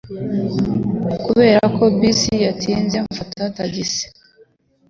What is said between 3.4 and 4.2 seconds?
tagisi.